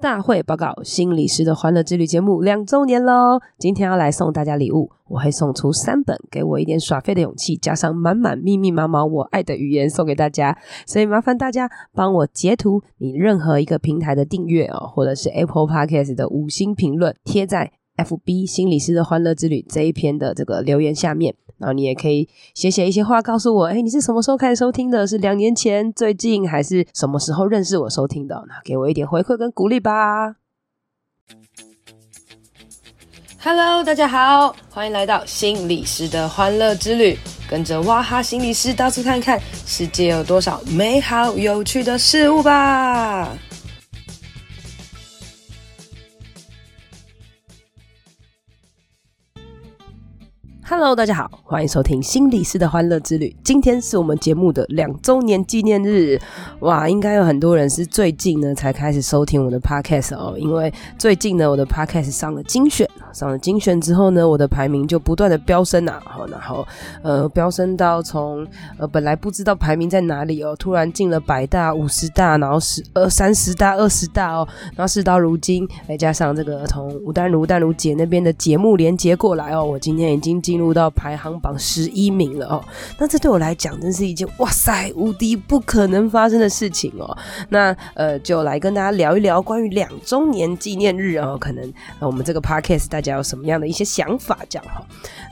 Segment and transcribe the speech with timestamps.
[0.00, 3.38] 大会报告，心理师的欢乐之旅节目两周年喽！
[3.58, 10.56] 今天要来送大家礼物，我会送出三本《给我一点耍废的勇气》，加上满满密密麻麻我爱的语言送给大家。
[10.86, 17.70] 所以麻烦大家帮我截图你任何一个平台的订阅哦，或者是 Apple Podcast 的五星评论，贴在
[18.04, 21.34] FB 心理师的欢乐之旅这一篇的这个留言下面。
[21.58, 25.06] 然后你也可以写写一些话，告诉我，哎，你是什么时候开始收听的？
[25.06, 28.42] 是两年前、最近，还是什么时候认识我收听的？
[28.48, 30.36] 那给我一点回馈跟鼓励吧。
[33.42, 43.28] Hello，大家好，欢迎来到心理师的欢乐之旅，跟着哇哈心理师到处看看，世界有多少美好有趣的事物吧。
[50.70, 53.34] Hello，大家好，欢迎收听心理师的欢乐之旅。
[53.42, 56.16] 今天是我们节目的两周年纪念日，
[56.60, 66.64] 哇，应该有很多人是最近呢才开始收听我的 Podcast 哦，因为最近呢我的 Podcast 上了精选，上了精选之后呢，我的排名就不断的飙升啊，好，然后
[67.02, 68.46] 呃飙升到从
[68.78, 80.60] 呃本来不知道排名在哪里哦，突然进了百大、五十大，然后十呃三十大、二十大哦，然后事到如今，再加上这个从吴丹如、丹如姐那边的节目连接过来哦，我今天已经进。
[80.60, 82.62] 入到排行榜十一名了哦，
[82.98, 87.16] 那这对我来讲真是一件哇塞无敌不可能发生的事情哦。
[87.48, 91.64] 那呃，就来跟大家聊一聊关于两周年纪念日哦，可能
[91.98, 94.84] 呃我们这个 podcast 大大家有什么样的一些想法这样哈。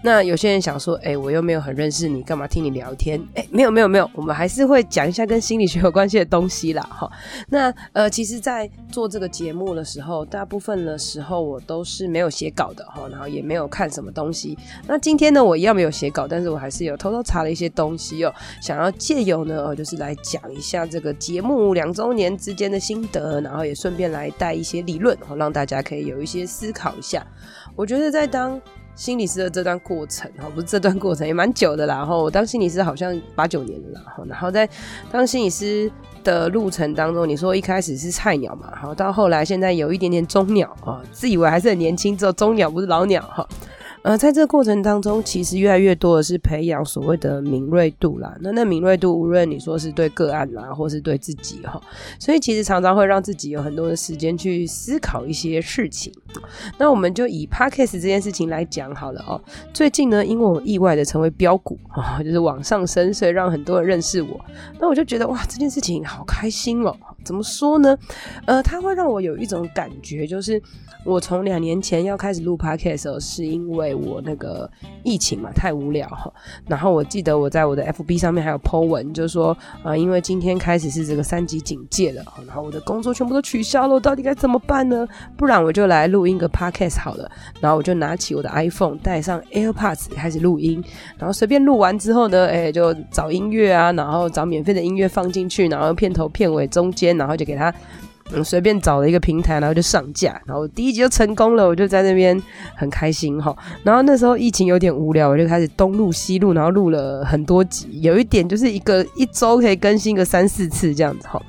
[0.02, 3.20] 那有些人想说，哎，我又没有很认识你，干嘛听你聊天？
[3.34, 7.10] 哎，没有没有没有，我们还是会讲一下跟心理学有关系的东西啦哈。
[7.50, 14.56] 那呃，其实，在做这个节目的时候，大部分的时候我都是没有写稿的哈，然后也没有看什么东西。
[14.86, 27.26] 那今天呢，我一样没有写稿，但是我还是有偷偷查了一些东西哦，想要借由呢，就是来讲一下这个节目两周年之间的心得，然后也顺便来带一些理论，让大家可以有一些思考一下。
[27.78, 28.60] 我觉得在当
[28.96, 34.68] 心理师的这段过程，哈，不是这段过程也蛮久的啦，然后我当心理师好像八九年的啦，然后在
[35.12, 35.88] 当心理师
[36.24, 43.46] 的路程当中，你说一开始是菜鸟嘛，然后，到后来现在有一点点中鸟啊，自以为还是很年轻，之后中鸟不是老鸟哈。
[44.08, 48.34] 呃，在这个过程当中，其实越来越多的是培养所谓的敏锐度啦。
[48.40, 51.78] 那那敏锐度，无论你说是对个案啦，或是对自己哈，
[52.18, 56.10] 所以其实常常会让自己有很多的时间去思考一些事情。
[56.78, 59.38] 那我们就以 Podcast 这件事情来讲好了哦。
[59.74, 64.40] 最近呢，因为我意外的成为标股啊，就是往上升，所以让很多人认识我。
[64.80, 66.96] 那我就觉得哇，这件事情好开心哦。
[67.28, 67.94] 怎么说呢？
[68.46, 70.60] 呃，它会让我有一种感觉，就是
[71.04, 74.68] 我从两年前要开始录 Podcast 时候，是因为我那个
[75.04, 76.32] 疫情嘛，太无聊哈。
[76.66, 79.50] 然后我记得我在我的 FB 上面还有 po 文，就是说
[79.82, 85.06] 啊、呃，因为今天开始是这个三级警戒了，然后我的工作全部都取消了，我到底该怎么办呢？
[85.36, 87.30] 不然我就来录音个 Podcast 好了。
[87.60, 90.82] 然后我就拿起我的 iPhone，带上 AirPods 开始录音，
[91.18, 97.17] 然后随便录完之后呢，哎，就找音乐啊，然后找免费的音乐放进去，然后片头、片尾、中间。
[97.18, 97.74] 然后就给他
[98.44, 102.40] 随便找了一个平台，然后就上架，然后第一集就成功了，我就在那边
[102.74, 103.54] 很开心哈。
[103.82, 107.88] 然后那时候疫情有点无聊，我就开始东录西录，然后录了很多集。
[108.00, 111.42] 有一点就是一个一周可以更新个三四次这样子哈。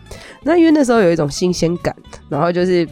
[0.44, 1.96] 那因为那时候有一种新鲜感，
[2.28, 2.88] 然后就是。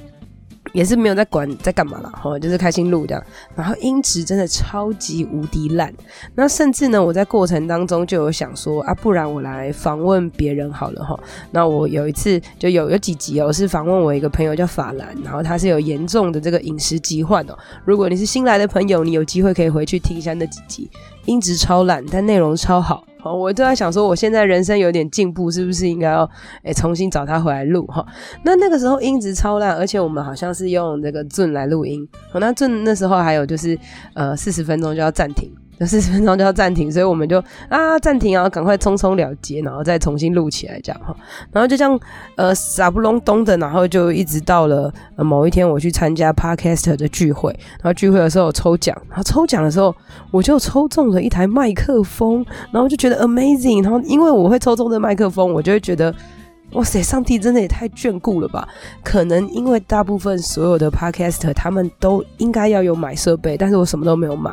[0.74, 3.24] 也是没有在管在干嘛啦，哈，就是开心录这样，
[3.56, 5.94] 然后音质真的超级无敌烂，
[6.36, 11.20] 那甚至呢，我在过程当中就有想说啊，不然我来访问别人好了哈。
[11.52, 17.58] 那我有一次就有有几集哦，是访问我一个朋友叫法兰，然后他是有严重的这个饮食疾患哦。
[17.86, 20.90] 如果你是新来的朋友，你有机会可以回去听一下那几集，
[21.26, 23.04] 音质超烂，但内容超好。
[23.36, 26.30] 我就在想说，我现在人生有点进步，是不是应该要
[26.64, 28.06] 诶、重新找他回来录哈？
[28.44, 32.08] 那那个时候音质超烂，而且我们好像是用这个 Zoom 来录音。
[32.34, 33.78] 那 Zoom 那时候还有就是
[34.14, 35.52] 呃四十分钟就要暂停。
[35.78, 41.16] 那四十分钟就要暂停，所以我们就啊暂停啊，赶快匆匆了结，然后再重新录起来这样哈，
[41.52, 42.00] 然后就这样
[42.36, 47.52] 呃傻不隆咚的，然后就一直到了、某一天我去参加 Podcaster 的聚会，
[47.82, 49.96] 然后聚会的时候抽奖，然后抽奖的时候
[50.32, 56.14] 我就抽中了一台麦克风，然后就觉得 amazing，然后因为我会抽中这麦克风，我就会觉得。
[56.74, 58.68] 哇塞，上帝真的也太眷顾了吧！
[59.04, 64.52] 可能因为大部分所有的 podcaster 他们都应该要有买设备，但是我什么都没有买，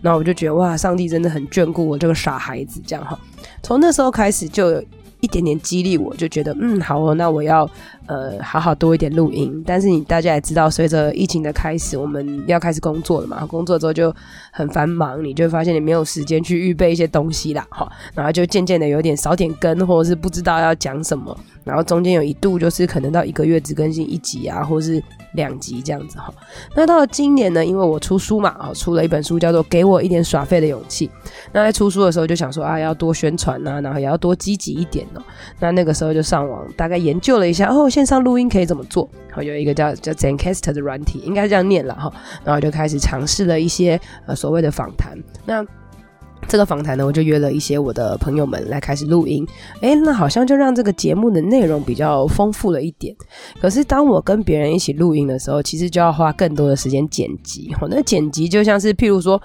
[0.00, 3.18] 然后我就觉得哇，上帝真的很眷顾我这个傻孩子，这样哈。
[3.62, 4.80] 从那时候开始就
[5.20, 7.68] 一点点激励我，就觉得嗯好哦，那我要
[8.06, 9.62] 呃好好多一点录音。
[9.66, 14.14] 但是你大家也知道，随着疫情的开始，我们要开始工作了嘛，工作之后就
[14.52, 21.36] 很繁忙，你就发现你没有时间去预备一些东西啦，哈，然后就渐渐的有点少点跟，或者是不知道要讲什么，
[21.66, 25.02] 然后中间有一度就是可能到一个月只更新一集啊，或是
[25.32, 26.32] 两集这样子哈。
[26.76, 31.08] 那到了今年呢，因为我出书嘛，啊，出了一本书叫做《给我一点耍废的勇气》。
[31.50, 35.22] 那在出书的时候就想说啊，要多宣传啊，然后也要多积极一点哦。
[35.58, 39.10] 那那个时候就上网大概研究了一下，哦，线上录音可以怎么做？
[39.32, 42.12] 好，有一个叫叫 Zencastr 的软体，应该这样念了哈。
[42.44, 45.18] 然后就开始尝试了一些呃所谓的访谈。
[45.44, 45.66] 那
[46.48, 49.46] 这个访谈呢，我就约了一些我的朋友们来开始录音。
[49.80, 53.14] 哎，那好像就让这个节目的内容比较丰富了一点。
[53.60, 57.74] 可是当我跟别人一起录音的时候，其实就要花更多的时间剪辑。
[57.80, 59.40] 哦那剪辑就像是譬如说。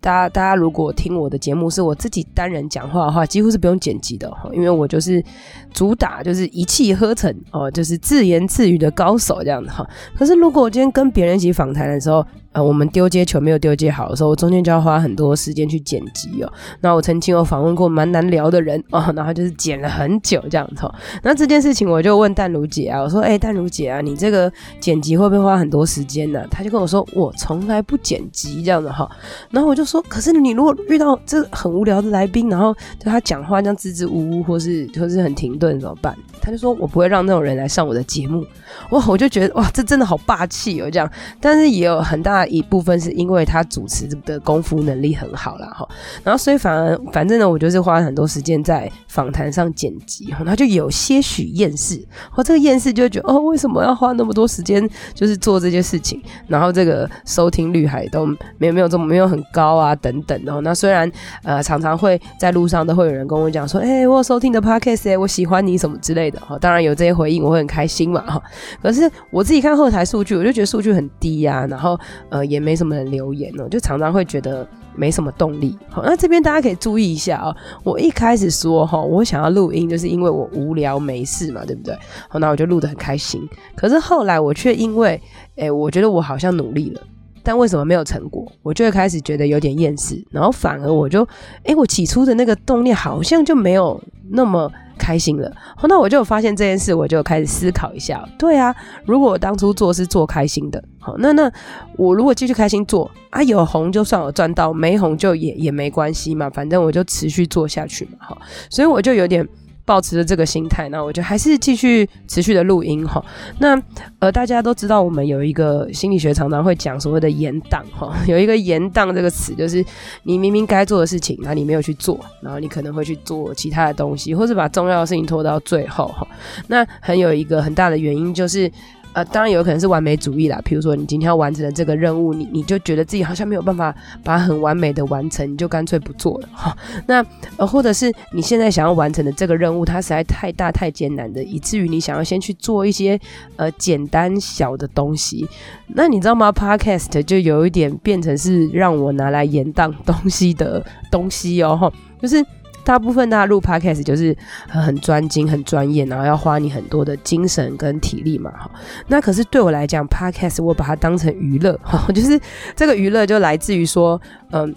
[0.00, 5.24] 大家，大家如果听我的节目是我自己单人讲话的话，几乎是不用剪辑的哈，因为我就是
[5.72, 9.82] 主打就是一气呵成哦，就是自言自语的高手这样的哈。
[10.14, 12.22] 可是如果我今天跟别人一起访谈的时候，
[12.54, 16.52] 呃，我们丢接球没有丢接好的时候，我中间就要花很多时间去剪辑哦。
[16.80, 20.86] 那我曾经有访问过蛮难聊的人 哦，然后就是剪了很久这样子。
[20.86, 29.10] 哦那这件事情我就问淡如姐啊，我说：“哎、淡如姐啊，你这个剪辑会不会花很多时间呢、啊？”她就跟我说：“我从来不剪辑这样的哈。”
[29.50, 38.44] 然后我就说：“可是你如果遇到这很无聊的来宾，然后就他讲话这样支支吾吾，或是或是很停顿怎么办？”他就说：“我不会让那种人来上我的节目。”
[38.90, 41.10] 哇，我就觉得哇，这真的好霸气哦，这样。
[41.40, 42.43] 但是也有很大。
[42.46, 45.88] 一部分是因为他主持的功夫能力很好啦哈，
[46.22, 52.02] 然后所以反而反正呢，我就是花了很多时间在访谈上剪辑，然后就有些许厌世，
[52.34, 58.26] 我这个厌世就觉得哦，为什么要花那么多时间就是做这些事情，然后这个收听率还都
[58.58, 60.60] 没有没有这么没有很高啊等等哦。
[60.62, 61.10] 那虽然
[61.42, 68.42] 呃常常会在路上都会有人跟我讲说，哎、我有收听的 podcast 哎，我喜欢你什么之类的哈，当然有这些回应我会很开心嘛哈，
[68.82, 71.98] 可是我自己看后台数据，我就觉得数据很低呀、啊，然后。
[72.34, 74.66] 呃，也没什么人留言哦，就常常会觉得
[74.96, 75.78] 没什么动力。
[75.88, 81.96] 好，那这边大家可以注意一下啊、我一开始说哈，我想要录音，就是因为我无聊没事嘛，对不对？
[82.28, 83.48] 好，那我就录得很开心。
[83.76, 85.20] 可是后来我却因为，
[85.54, 87.00] 哎，我觉得我好像努力了，
[87.44, 88.44] 但为什么没有成果？
[88.64, 91.24] 我就会开始觉得有点厌世，然后反而我就，
[91.62, 94.02] 哎，我起初的那个动力好像就没有
[94.32, 94.68] 那么。
[94.98, 95.52] 开心了，
[95.84, 98.26] 那我就发现这件事，我就开始思考一下。
[98.38, 98.74] 对啊，
[99.04, 101.50] 如果我当初做是做开心的，好，那那
[101.96, 108.38] 我如果继续开心做啊，有红就算我赚到，没红就也也没关系嘛，反正我就持续做下去嘛，哈，
[108.70, 109.46] 所以我就有点。
[109.84, 113.24] 保持着这个心态，那我就还是继续持续的录音哈。
[113.58, 113.80] 那
[114.18, 119.84] 呃，大家都知道，我们有一个心理学常常会讲所谓的延宕哈， 有一个延宕这个词，就是
[120.22, 126.26] 你明明该做的事情，那你没有去做，然后你可能会去做其他的东西，或是把重要的事情拖到最后哈。
[126.68, 128.70] 那很有一个很大的原因就是。
[129.14, 130.60] 呃，当然有可能是完美主义啦。
[130.64, 136.76] 比如说，你今天要完成的这个任务，你你就觉得自己好像没有办法把它很完美的完成，你就干脆不做了 哈。
[137.06, 137.24] 那
[137.56, 143.18] 呃，或者是你现在想要完成的这个任务，它实在太大太艰难的，以至于你想要先去做一些
[143.56, 145.48] 呃简单小的东西。
[145.86, 152.44] 那你知道吗？Podcast 就有一点变成是让我拿来延宕东西的东西哦，就是。
[152.84, 154.36] 大部分大家录 podcast 就是
[154.68, 158.70] 很专精、很专业，然后要花你很多的精神跟体力嘛，哈。
[159.08, 162.38] 那可是对我来讲，podcast 我把它当成娱乐， 哈，就是
[162.76, 164.20] 这个娱乐就来自于说，
[164.52, 164.72] 嗯，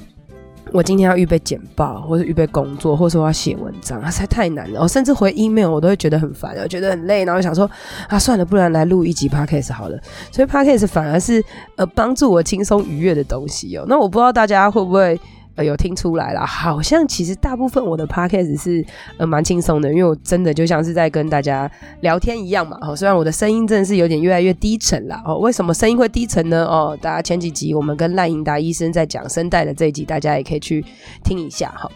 [0.72, 4.82] 我今天要预备简报，或者预备工作，或者说我要写文章，它实在太难了。
[4.82, 7.70] 我甚至回 email 我都会觉得很烦，我觉得很累，然后想说
[8.08, 10.00] 啊，算了，不然来录一集 podcast 好了。
[10.32, 11.44] 所以 podcast 反而是
[11.76, 13.86] 呃帮助我轻松愉悦的东西哦。
[13.88, 15.20] 那我不知道大家会不会。
[15.58, 18.86] 呃，有听出来啦，好像其实大部分我的 podcast 是
[19.18, 21.70] 呃蛮轻松的，因为我真的就像是在跟大家
[22.02, 22.78] 聊天一样嘛。
[22.82, 25.20] 哦，虽然我的声音真的是有点越来越低沉啦。
[25.26, 26.64] 哦，为什么声音会低沉呢？
[26.66, 30.86] 哦，大家前几集我们跟赖盈达医生在讲声带的这一集，大家也可以去
[31.24, 31.90] 听一下哈。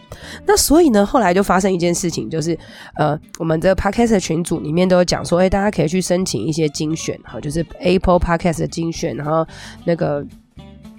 [0.44, 2.58] 那所以呢，后来就发生一件事情，就是
[2.96, 9.46] 呃，我们这个 podcast 群组里面都有讲说，哎，大家可以去申请一些精选哈，就是 Apple Podcast 的精选，然后
[9.84, 10.26] 那个。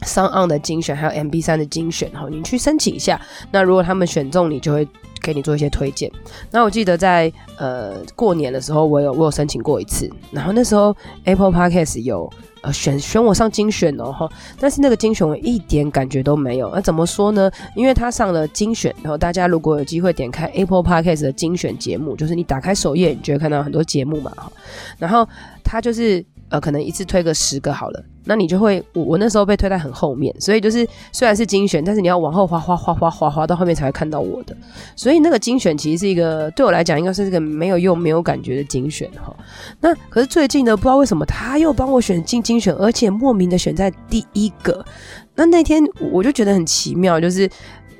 [0.03, 3.19] SoundOn 的精选，还有 MB3 的精选，哈，你去申请一下。
[3.51, 4.87] 那如果他们选中你，就会
[5.21, 6.11] 给你做一些推荐。
[6.51, 10.09] 那我记得在呃过年的时候，我有我有申请过一次。
[10.31, 12.31] 然后那时候 Apple Podcast 有
[12.61, 14.29] 呃选选我上精选哦，哈，
[14.59, 16.69] 但是那个精选我一点感觉都没有。
[16.73, 17.49] 那怎么说呢？
[17.75, 24.51] 因为他上了精选，然后大家如果有机会点开 Apple Podcast 的精选节目，就是你打开首页，你就会看到很多节目嘛，哈。
[24.97, 25.27] 然后
[25.63, 28.03] 他就是呃可能一次推个十个好了。
[28.25, 34.55] 那你就会我我那时候被推在很后面，所以就是虽然是精选，但是你要往后滑滑滑滑滑滑到后面才会看到我的，
[34.95, 39.35] 所以那个精选其实是一个对我来讲应该是一个没有用没有感觉的精选哈。
[39.79, 44.85] 那可是最近呢，不知道为什么他又帮我选进精选，而且莫名的选在第一个。
[45.35, 47.49] 那那天我就觉得很奇妙，就是。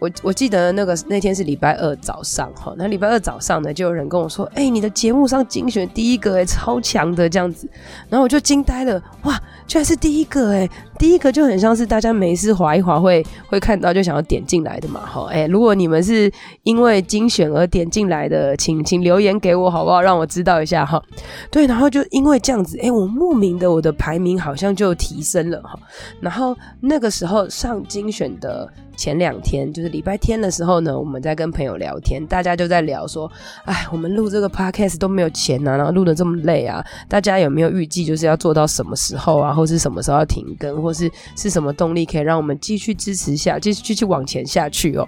[0.03, 7.69] 我我记得那个那天是礼拜二早上哈，那礼拜二早上呢，就有人跟我说，哎、你的节目上精选第一个哎，超强的这样子，
[8.10, 10.69] 然后我就惊呆了，哇，居然是第一个哎，
[11.00, 16.29] 第一个就很像是大家没事划一划会会看到就想要点进来的嘛哈，哎，如果你们是
[16.63, 21.01] 因为精选而点进来的，请请留言给我好不好，让我知道一下哈。
[21.50, 25.79] 对，然后就因为这样子，哎，我莫名的我的排名好像就提升了哈，
[26.19, 28.69] 然后那个时候上精选的。
[28.95, 33.31] 前两天就是礼拜天的时候呢，我们在跟朋友聊天，大家就在聊说，
[33.65, 45.07] 哎，我们录这个 podcast 都没有钱啊，然后录得这么累啊，大家有没有预计就是要做到什么时候啊，或是什么时候要停更，或是是什么动力可以让我们继续支持下，继续继续往前下去哦？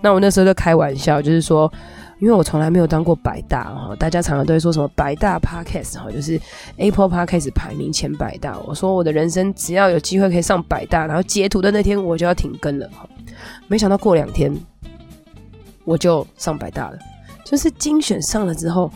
[0.00, 1.72] 那我那时候就开玩笑，就是说。
[2.18, 6.40] 因为我从来没有当过百大哈，大家常常都会说什么百大 Podcast 哈，就是
[6.78, 8.58] Apple Podcast 排名前百大。
[8.60, 13.06] 我说我的人生只要有机会可以上百大，然后截图的那天我就要停更了哈。
[13.68, 14.54] 没想到过两天
[15.84, 16.98] 我就上百大了，
[17.44, 18.90] 就是精选上了之后，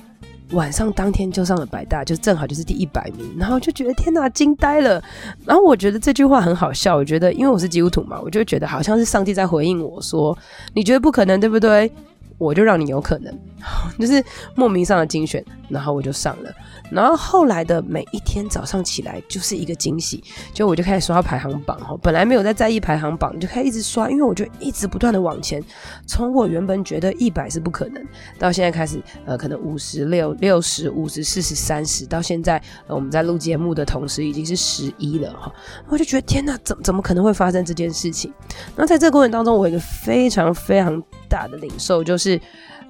[0.53, 5.03] 晚上当天就上了百大，就正好就是第一百名，然后就觉得天哪，惊呆了。
[5.45, 10.37] 然后我觉得这句话很好笑，我觉得因为我是基督徒嘛，我就觉得好像是上帝在回应我说，
[10.73, 11.93] 你觉得不可能对不对？
[12.40, 13.32] 我就让你有可能，
[14.00, 14.25] 就是
[14.56, 16.50] 莫名上的精选，然后我就上了，
[16.90, 25.62] 然后后来的每一天早上起来就是一个惊喜，就我就开始刷排行榜哈，本来没有在在意排行榜，就开始一直刷，因为我就一直不断的往前，
[26.06, 28.04] 从我原本觉得一百是不可能，
[28.38, 35.52] 到现在开始呃可能五十六、六十、五十、四十、三十，到现在呃我们在录节目的同时已经是十一了哈，
[35.88, 38.32] 我就觉得天哪，怎怎么可能会发生这件事情？
[38.76, 42.40] 那在这个过程当中，我有一个非常非常大的领受就是，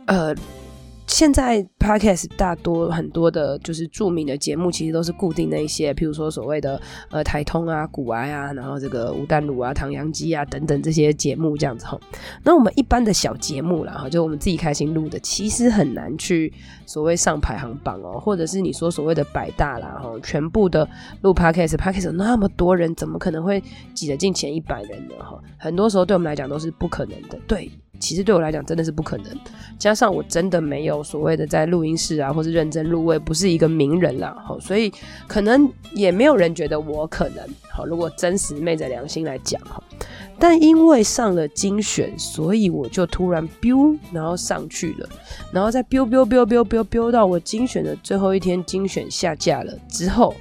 [0.07, 0.35] 呃，
[1.11, 11.99] 现在 Podcast 大多很多的，就是著名的节目，其实都是固定的一些，譬如说所谓的呃台通啊、古癌啊，然后这个吴淡如啊、唐阳基啊等等这些节目这样子哈。
[12.45, 16.50] 那我们一般的小节目啦，哈，就我们自己开心录的，其实很难去
[16.87, 20.88] 所谓上排行榜哦，或者是你说所谓的百大啦，哈，全部的
[21.23, 23.62] 录 Podcast，Podcast 那么多人，怎么可能会
[23.93, 25.14] 挤得进前一百人呢？
[25.19, 27.69] 哈，很多时候对我们来讲都是不可能的，对。
[28.00, 29.26] 其实对我来讲真的是不可能，
[29.78, 34.90] 加上我真的没有所谓的在录音室啊，或是认真录，我也不是一个名人啦，好，所以
[35.28, 37.85] 可能也没有人觉得我可能好。
[37.85, 39.83] 如果真实昧着良心来讲哈，
[40.38, 45.09] 但因为上了精选，所以我就突然 biu，然后上去了，
[45.52, 50.35] 然后再 biu biu biu biu biu biu 到我精选的最后一天，精选下架了之后，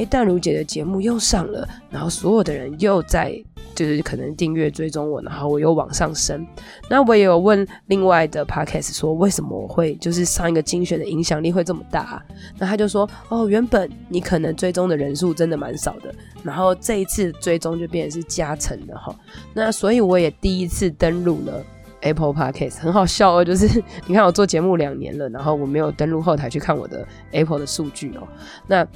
[0.00, 3.40] 哎，淡如姐的节目又上了，然后所有的人又在。
[3.72, 6.46] 就是可能订阅追踪我，然后我又往上升。
[6.90, 12.22] 那我也有问另外的 podcast 说，为什么我会就是上一个精选的影响力会这么大？
[12.58, 19.16] 那他就说，哦，原本你可能追踪的人数真的蛮少的，然后这一次追踪就变成是加成的哈。
[19.54, 21.64] 那所以我也第一次登录了
[22.02, 28.28] Apple Podcast，很好笑哦，就是你看我做节目两年了，然后我没有登录后台去看我的 Apple 的数据哦。
[28.66, 28.86] 那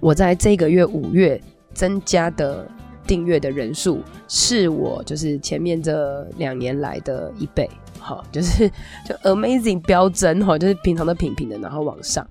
[0.00, 1.40] 我在这个月五月
[1.72, 2.66] 增加的。
[3.06, 7.68] 订阅的人数是我就是前面这两年来的一倍，
[7.98, 8.70] 好，就是
[9.04, 12.24] 就 amazing 飙增哈，就是平常的平平的，然后往上。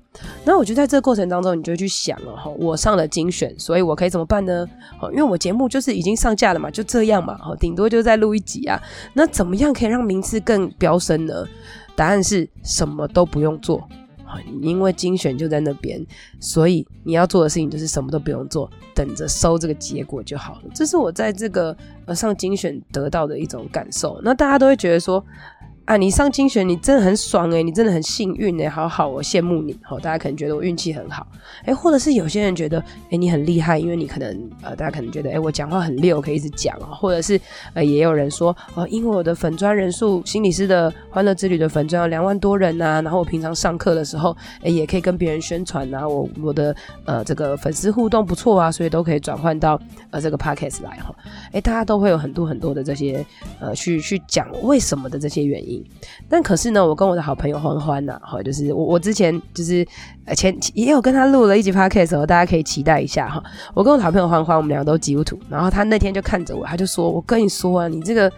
[0.46, 4.66] 那我觉得在这个过程当中，你就去想了哈，我上了精选，所以我可以怎么办呢？
[4.98, 8.82] 好，因为我节目就是已经上架了嘛，就这样嘛，好，顶多就再录一集啊。
[9.13, 11.46] 那怎么样可以让名次更飙升呢？
[11.94, 13.86] 答案是什么都不用做。
[14.62, 16.05] 因为精选就在那边，
[16.39, 20.62] 所以你要做的事情就是什么都不用做，等着收这个结果就好了。
[20.74, 24.19] 这是我在这个呃上精选得到的一种感受。
[24.24, 25.24] 那大家都会觉得说。
[25.89, 29.75] 啊，你上精选，你真的很爽诶、你真的很幸运诶、好好，我羡慕你。
[29.81, 31.25] 好，大家可能觉得我运气很好，
[31.65, 37.41] 诶、欸，或者是有些人觉得，诶、欸，你很厉害，因为你可能呃，大家可能觉得，诶、欸，我讲话很溜，可以一直讲啊，或者是
[37.74, 49.81] 呃，也有人说，哦、因为我的粉专人数，心理师的欢乐之旅的粉专有两万多人呐、然后我平常上课的时候，诶、也可以跟别人宣传啊，我我的呃这个粉丝互动不错啊，所以都可以转换到
[50.12, 51.12] 呃这个 podcast 来哈，
[51.53, 53.25] 诶、大家都会有很多很多的这些
[53.60, 55.78] 呃去去讲为什么的这些原因。
[56.27, 59.86] 但可是呢，我跟我的好朋友欢欢呐，哈，就是我我之前就是
[60.36, 63.41] 前也有跟他录了一集 podcast，大家可以期待一下哈。
[63.74, 68.31] 我跟我的好朋友欢欢，我们两个都基督徒，然后他那天就看着我，他就说：“我跟你说啊，你这个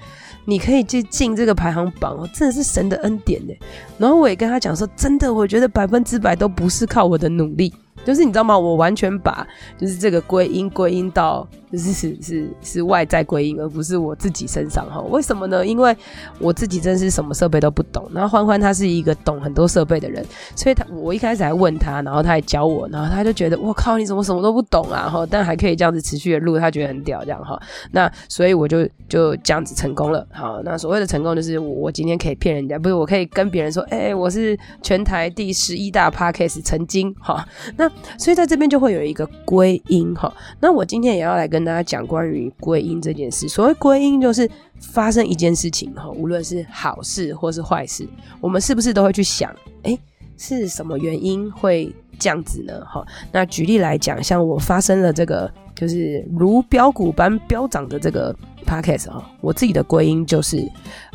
[0.46, 3.54] 你可以去进这个排行榜哦，真的是神的恩典呢。”
[3.98, 8.58] 然后我也跟他讲说：“真的，我觉得百分之百都不是靠我的努力。”就是你知道吗？
[8.58, 9.46] 我完全把
[9.78, 15.00] 就是这个归因归因到就是是是是外在归因，而不是我自己身上哈。
[15.10, 15.66] 为什么呢？
[15.66, 15.96] 因为
[16.40, 18.10] 我自己真是什么设备都不懂。
[18.14, 20.26] 然后欢欢他是一个懂很多设备的人，
[20.56, 25.10] 所以他我一开始还问他，然后他还教我，然后他就觉得我靠，你怎么什么都不懂啊？
[25.10, 27.58] 哈，但还可以这样子持续的录，他觉得很屌这样哈。
[27.92, 30.28] 那所以我就就这样子成功了。
[30.32, 37.48] 好，那所谓的成功就是我我今天可以骗人家，不是我可以跟别人说，哎、我是全台第十一大 Podcast 曾经哈。
[37.78, 43.48] 那所以在这边就会有一个归因哈，那我今天也要来跟跟大家讲关于归因这件事。
[43.48, 44.50] 所谓归因，就是
[44.80, 48.08] 发生一件事情哈，无论是好事或是坏事，
[48.40, 49.96] 我们是不是都会去想，哎，
[50.38, 52.84] 是什么原因会这样子呢？
[52.84, 60.68] 哈，那举例来讲，像我发生了这个，就是如飙股般飙涨的这个 podcast 哈，我自己的归因就是，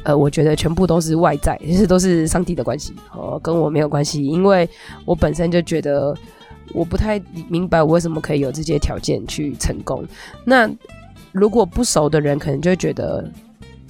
[0.04, 4.68] 呃，我觉得全部都是外在，其实都是上帝的关系哦，跟我没有关系，因为
[5.04, 6.16] 我本身就觉得。
[6.72, 10.04] 我不太明白我为什么可以有这些条件去成功。
[10.44, 10.70] 那
[11.32, 13.24] 如果不熟的人，可能就会觉得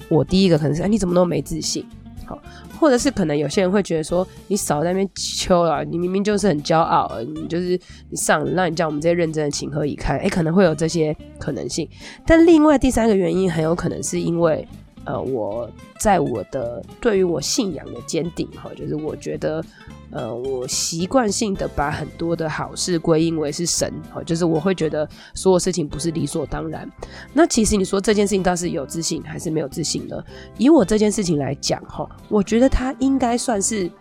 [0.09, 1.85] 我第一个可能是哎，你怎么那么没自信？
[2.25, 2.37] 好，
[2.77, 7.79] 或者是可能有些人会觉得说，你少在那边秋了，你明明就是很骄傲，你就是
[8.09, 10.19] 你上，让你叫我们这些认真的情何以堪？
[10.19, 11.87] 哎，可能会有这些可能性。
[12.25, 14.67] 但另外第三个原因，很有可能是因为
[15.07, 19.63] 呃，我在我的对于我信仰的坚定哈，就是我觉得。
[20.09, 26.89] 呃，我习惯性的把很多的好事归因为是神，哈，就是我会觉得所有事情不是理所当然。
[27.33, 30.15] 那其实你说这件事情倒是有自信还是没有自信呢？
[30.57, 33.91] 以我这件事情来讲，哈，我觉得他应该算是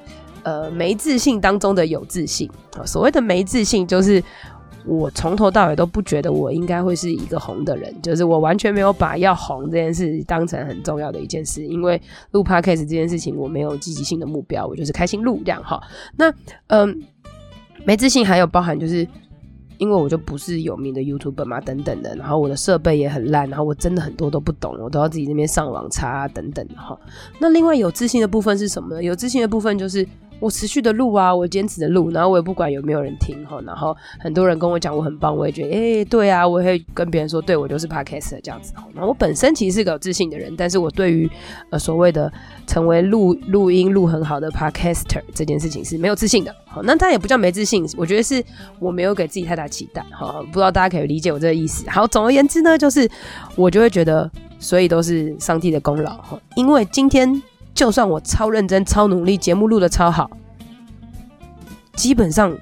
[0.44, 2.48] 呃没自信当中的有自信。
[2.84, 4.22] 所谓的没自信就是。
[4.86, 12.00] 我从头到尾都不觉得我应该会是一个红的人，就是我完全没有把要红这件事当成很重要的一件事，因为
[12.30, 15.82] 录 Podcast 这件事情我没有积极性的目标，我就是开心录这样哈。
[16.16, 16.32] 那
[16.68, 17.02] 嗯，
[17.84, 19.06] 没自信还有包含就是
[19.78, 26.96] 因为我就不是有名的 YouTuber 嘛，等等的，然后我的设备也很烂，然后我真的很多都不懂，我都要自己那边上网查啊等等的哈。
[27.40, 29.02] 那另外有自信的部分是什么呢？
[29.02, 30.06] 有自信的部分就是。
[30.38, 38.72] 我持续的录啊，我坚持的录，然后我也不管有没有人听哈，然后很多人跟我讲我很棒，我也觉得哎、对啊，我会跟别人说，对我就是 Podcast 这样子。
[38.94, 41.30] 然后我本身其实是个有自信的人，但是我对于
[41.70, 42.32] 呃所谓的
[42.66, 46.54] 成为录录音录很好的 Podcaster 这件事情是没有自信的。
[46.66, 48.44] 好，那他也不叫没自信，我觉得是
[48.78, 50.04] 我没有给自己太大期待。
[50.12, 51.88] 哈，不知道大家可以理解我这个意思。
[51.88, 53.08] 好，总而言之呢，就是
[53.54, 57.42] 我就会觉得，所以都是上帝的功劳哈，因为今天。
[57.76, 60.30] 就算我超认真、超努力，节目录的超好，
[61.94, 62.56] 基本上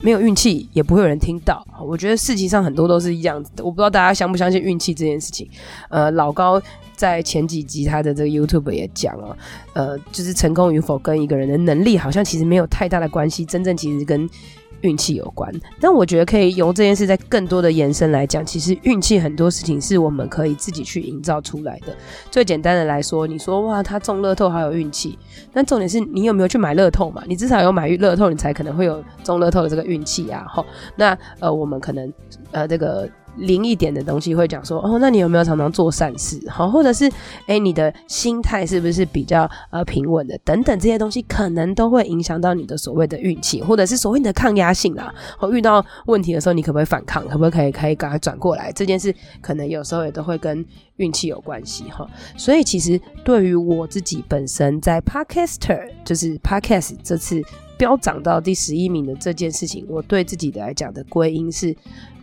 [0.00, 1.66] 没有运气，也不会有人听到。
[1.84, 5.50] 我觉得事情上很多都是一样的，我不知道大家相不相信运气这件事情。
[5.88, 6.62] 呃，老高
[6.94, 9.36] 在前几集他的这个 YouTube 也讲了，
[9.72, 14.30] 呃，就是成功与否跟一个人的能力好像其实没有太大的关系，真正其实跟。
[14.82, 21.96] 运气有关，但我觉得可以由这件事在更多的延伸来讲，其实运气很多事情是我们可以自己去营造出来的。
[22.30, 25.18] 最简单的来说，你说哇，他中乐透好有运气，
[25.52, 27.22] 但重点是你有没有去买乐透嘛？
[27.26, 30.44] 你至少有买乐透，你才可能会有中乐透的这个运气啊。
[30.48, 30.64] 哈，
[30.96, 32.12] 那呃，我们可能
[32.50, 33.08] 呃这个。
[33.36, 36.40] 灵一点的东西会讲说哦，那你有没有常常做善事？
[36.48, 37.04] 好，或者是
[37.46, 40.36] 诶、欸，你的心态是不是比较呃平稳的？
[40.44, 45.12] 等等这些东西，可能都会影响到你的所谓的运气，或者是所谓的抗压性啦。
[45.38, 47.26] 好，遇到问题的时候，你可不可以反抗？
[47.28, 48.72] 可不可以可以赶快转过来？
[48.72, 50.64] 这件事可能有时候也都会跟
[50.96, 52.08] 运气有关系哈。
[52.36, 57.42] 所以其实对于我自己本身在 Podcaster 就是 Podcast 这次
[57.78, 61.74] 飙涨到第十一名的这件事情，我对自己的来讲的归因是。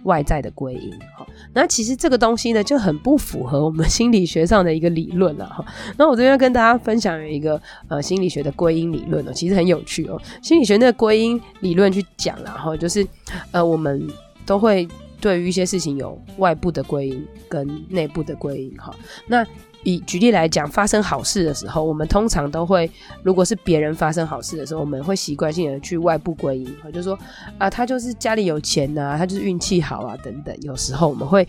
[0.07, 5.63] 外在的归因，哈，那其实这个东西呢，就很不符合我们心理学上的一个理论了，哈。
[5.97, 10.19] 那我这边跟大家分享一个呃心理学的归因理论哦，其实很有趣哦。
[10.41, 13.05] 心理学那个归因理论去讲了哈，就是
[13.51, 14.07] 呃我们
[14.45, 14.87] 都会
[15.19, 18.95] 对于一些事情有外部的归因跟内部的归因，哈。
[19.27, 19.45] 那
[19.87, 22.91] 以举例来讲，发生好事的时候，我们通常都会，
[23.23, 27.17] 如果是别人发生好事的时候，我们会习惯性的去外部归因，就说
[27.57, 30.53] 啊，他就是家里有钱呐、啊，他就是运气好啊，等等。
[30.59, 31.47] 有时候我们会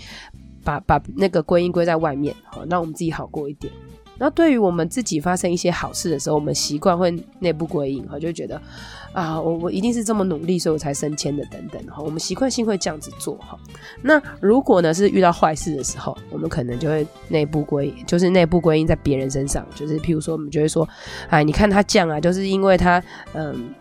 [0.62, 3.72] 把把那个归因归在外面，好，那我们自己好过一点。
[4.18, 8.60] 那对于我们自己发生一些好事的时候，我们习惯会内部归因，哈，就觉得
[9.12, 13.58] 啊，我我一定是这么努力，所以我才升迁的，等等，哈，我们习惯性会这样子做，哈。
[14.02, 20.88] 那如果呢是遇到坏事的时候，我们可能就会内部归，就是内部归因在别人身上，就是譬如说，我们就会说，
[21.28, 23.02] 哎，你看他这样啊，就是因为他，
[23.34, 23.74] 嗯。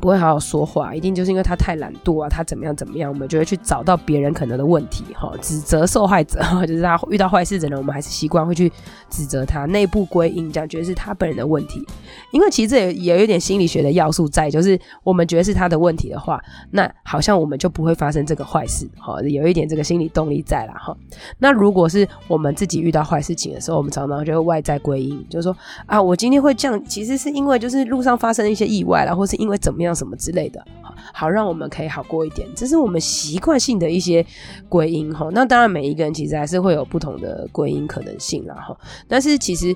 [0.00, 8.72] 不会好好说话，一定就是因为他太懒惰啊，他怎么样怎么样，我们就会去找到别人可能的问题，哈，指责受害者， 就是他遇到坏事的人，我们还是习惯会去
[9.10, 11.84] 指责他，内部归因，这样觉得是他本人的问题。
[12.32, 20.96] 因为其实也也有一点心理学的要素在，就是我们觉得是他的问题的话，那好像我们就不会发生这个坏事，哈，有一点这个心理动力在啦，哈。
[21.38, 29.89] 那如果是我们自己遇到坏事情的时候，我们常常就会外在归因，就是说啊，我今天会这样，其实是因为就是路上发生了一些意外啦，或是因为怎么样。
[29.94, 32.48] 什么之类的，好，好让我们可以好过一点。
[32.54, 34.24] 这是我们习惯性的一些
[34.68, 35.28] 归因哈。
[35.32, 38.76] 那当然，每一个人其实还是会有不同的归因可能性啦哈。
[39.08, 39.74] 但是其实，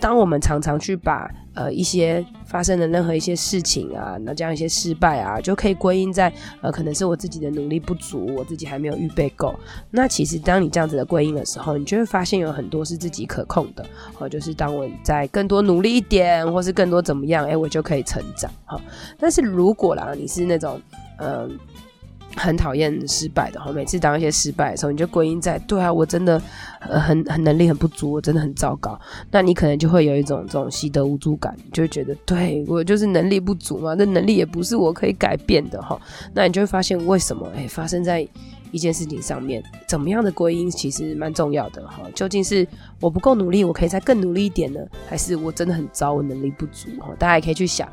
[0.00, 9.54] 当我们常常去把呃一些发生的任何一些事情啊，那这样一些失败啊，就可以归因在呃可能是我自己的努力不足，我自己还没有预备够。
[9.90, 13.84] 那其实当你这样子的归因的时候，你就会发现有很多是自己可控的，
[14.18, 18.50] 哦，就是当我在更多努力一点，或是更多怎么样，哎，我就可以成长。
[18.64, 18.80] 哈，
[19.18, 20.80] 但是如果啦，你是那种
[21.18, 21.58] 嗯。
[22.36, 26.40] 很讨厌失败的哈，每次当一些失败的时候，你就归因在对啊，我真的
[26.80, 28.98] 呃很很能力很不足，我真的很糟糕。
[29.30, 36.00] 那你可能就会有一种这种习得无助感，就会觉得对我就是能力不足嘛，这能力也不是我可以改变的哈。
[36.34, 38.26] 那你就会发现为什么哎发生在。
[38.72, 42.00] 一件事情上面，怎么样的归因其实蛮重要的哈。
[42.14, 42.66] 究竟是
[43.00, 44.80] 我不够努力，我可以再更努力一点呢？
[45.06, 47.10] 还是我真的很糟，我能力不足哈？
[47.18, 47.88] 大家也可以去想，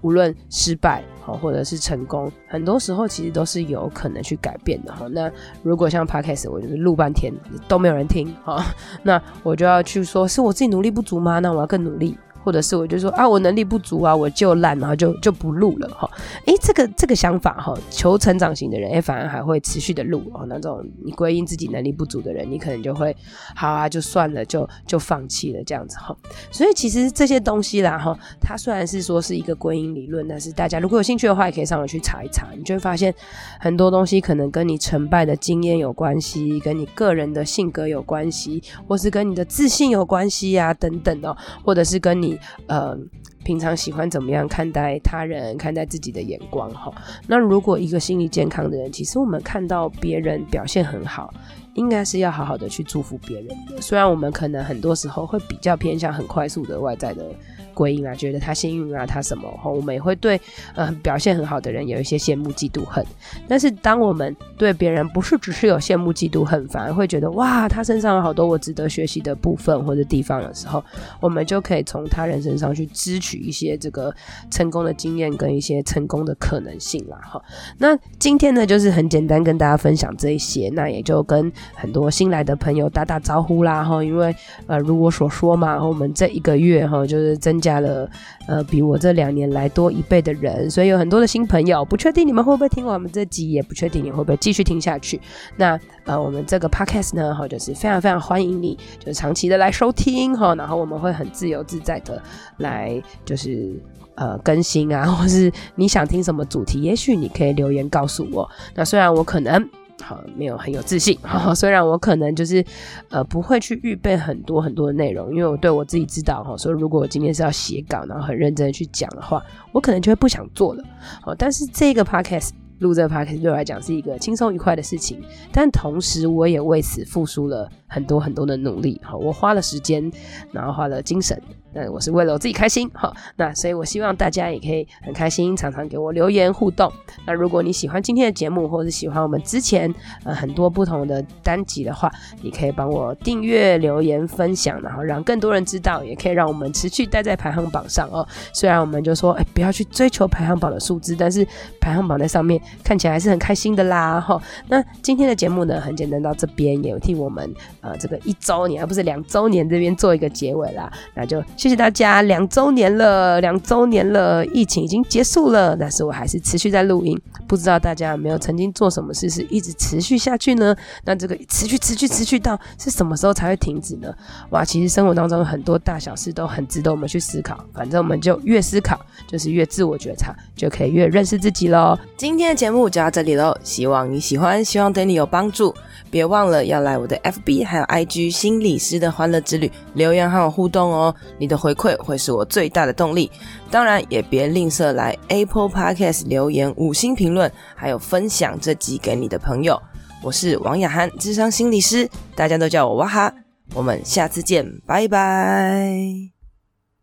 [0.00, 5.06] 无论失败哈，或者是成功，很多时候其实都是有可能去改变的哈。
[5.08, 5.30] 那
[5.62, 7.32] 如果像 Podcast，我就是录半天
[7.68, 8.64] 都没有人听哈，
[9.02, 11.38] 那我就要去说，是我自己努力不足吗？
[11.38, 12.16] 那我要更努力。
[12.42, 16.10] 或者是我就说啊，我能力不足啊，我就烂，然后就就不录了哈。
[16.46, 20.44] 诶，这个这个想法哈，求成长型的人，诶，反而还会持续的录哦。
[20.48, 23.14] 那种你归因自己能力不足的人，你可能就会
[23.54, 26.16] 好啊，就算了，就就放弃了这样子哈。
[26.50, 33.14] 所以其实这些东西啦哈，它虽然是说是一个归因理论，但是大家如果有兴趣的话，也可以上网去查一查，你就会发现
[33.60, 42.31] 很多东西可能跟你成败的经验有关系，跟你个人的性格有关系，或是跟你的自信有关系啊等等哦，或者是跟你。
[42.66, 42.96] 呃，
[43.44, 46.92] 平常喜欢怎么样看待他人、看待自己的眼光哈？
[47.26, 51.32] 那如果一个心理健康的人，其实我们看到别人表现很好，
[51.74, 53.56] 应该是要好好的去祝福别人。
[53.80, 57.26] 虽然我们可能很多时候会比较偏向很快速的外在的。
[57.74, 59.48] 归因啊，觉得他幸运啊，他什么？
[59.64, 60.40] 我们也会对
[60.74, 63.04] 呃表现很好的人有一些羡慕、嫉妒、恨。
[63.48, 70.82] 但是，当我们对别人不是只是有羡慕、嫉妒、恨，反而会觉得哇，他身上有好多我值得学习的部分或者地方的时候，
[71.20, 74.14] 我们就可以从他人身上去支取一些这个
[74.50, 77.18] 成功的经验跟一些成功的可能性啦。
[77.22, 77.42] 哈，
[77.78, 83.82] 那今天呢，就是很简单跟大家分享这一些，那也就跟很多新来的朋友打打招呼啦。
[83.82, 84.34] 哈，因为
[84.66, 88.10] 呃，如我所说嘛，我们这一个月哈，就是增加了
[88.48, 95.20] 呃比我这两年来多一倍的人，所以有很多的新朋友，不确定你们会不会听我们这集，也不确定你会不会继续听下去。
[95.56, 102.20] 那呃我们这个 podcast 呢，哈，就是非常非常欢迎你，就是长期的来收听哈，然后我们会很自由自在的
[102.58, 103.80] 来就是
[104.16, 108.50] 呃更新啊， 或是你想听什么主题，也许你可以留言告诉我。
[108.74, 109.70] 那虽然我可能。
[110.02, 111.16] 好，没有很有自信。
[111.22, 112.64] 哈， 虽然我可能就是，
[113.08, 120.82] 呃，不会去预备很多很多的内容，因为我对我自己知道，哈，所以如果我今天是要写稿，然后很认真的去讲的话，我可能就会不想做了。
[121.22, 129.00] 好，但是这个 podcast 录这个 podcast 对我来讲是一个轻松愉快的事情，但同时我也为此付出了很多很多的努力。
[129.04, 130.10] 好，我花了时间，
[130.50, 131.40] 然后花了精神。
[131.74, 136.92] 那我是为了我自己开心，哈，那所以我希望大家也可以很开心，常常给我留言互动。
[137.26, 139.92] 那如果你喜欢今天的节目，或者喜欢我们之前
[140.24, 148.26] 呃很多不同的单集的话，你可以帮我订阅、留言、分享，然后让更多人知道，也可以让我们持续待在排行榜上哦。
[148.52, 151.46] 虽然我们就说，哎，不要去追求排行榜的数字，但是
[151.80, 154.38] 排行榜在上面看起来还是很开心的啦，哈。
[154.68, 161.42] 那今天的节目呢，很简单，到这边也有替我们呃这个一周年，而不是两周年这边做一个结尾啦，那就。
[161.62, 167.16] 谢谢大家，两周年了，两周年了，疫情已经结束了，但是我还是持续在录音。
[167.46, 170.74] 不知道大家有没有曾经做什么事是一直持续下去呢？
[171.04, 174.12] 那这个持续、持续、持续到是什么时候才会停止呢？
[174.50, 177.64] 哇，其实生活当中很多大小事都很值得我们去思考。
[177.72, 178.98] 反正我们就越思考，
[179.28, 181.96] 就是越自我觉察，就可以越认识自己喽。
[182.16, 185.72] 今天的节目就到这里喽，希望你喜欢，希望对你有帮助。
[186.10, 193.30] 别忘了要来我的 FB 还有 IG 心理师的欢乐之旅留言和我互动哦，你的回馈会是我最大的动力。
[193.70, 199.80] 当然也别吝啬来 Apple Podcast 留言五星评论，还有分享这集给你的朋友。
[200.22, 203.34] 我是王雅涵，智商心理师，大家都叫我哇哈。
[203.74, 206.31] 我们下次见，拜拜。